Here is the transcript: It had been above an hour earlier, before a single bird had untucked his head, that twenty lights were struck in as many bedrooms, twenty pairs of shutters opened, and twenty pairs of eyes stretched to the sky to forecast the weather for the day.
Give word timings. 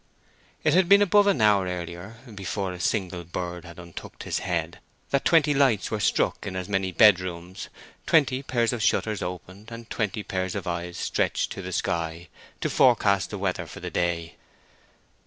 It 0.63 0.73
had 0.73 0.89
been 0.89 1.03
above 1.03 1.27
an 1.27 1.41
hour 1.41 1.67
earlier, 1.67 2.15
before 2.33 2.73
a 2.73 2.79
single 2.79 3.23
bird 3.23 3.65
had 3.65 3.77
untucked 3.77 4.23
his 4.23 4.39
head, 4.39 4.79
that 5.11 5.23
twenty 5.25 5.53
lights 5.53 5.91
were 5.91 5.99
struck 5.99 6.43
in 6.47 6.55
as 6.55 6.67
many 6.67 6.91
bedrooms, 6.91 7.69
twenty 8.07 8.41
pairs 8.41 8.73
of 8.73 8.81
shutters 8.81 9.21
opened, 9.21 9.69
and 9.69 9.91
twenty 9.91 10.23
pairs 10.23 10.55
of 10.55 10.65
eyes 10.65 10.97
stretched 10.97 11.51
to 11.51 11.61
the 11.61 11.71
sky 11.71 12.29
to 12.61 12.69
forecast 12.71 13.29
the 13.29 13.37
weather 13.37 13.67
for 13.67 13.79
the 13.79 13.91
day. 13.91 14.37